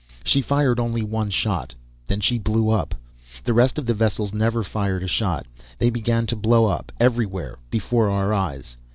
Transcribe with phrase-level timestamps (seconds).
[0.23, 1.75] She fired only one shot.
[2.07, 2.95] Then she blew up.
[3.43, 5.45] The rest of the vessels never fired a shot.
[5.77, 8.77] They began to blow up, everywhere, before our eyes.